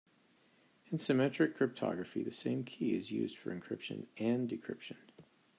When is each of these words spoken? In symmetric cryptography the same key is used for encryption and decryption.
In 0.91 0.97
symmetric 0.97 1.55
cryptography 1.55 2.23
the 2.23 2.31
same 2.31 2.63
key 2.63 2.95
is 2.95 3.11
used 3.11 3.37
for 3.37 3.55
encryption 3.55 4.07
and 4.17 4.49
decryption. 4.49 4.97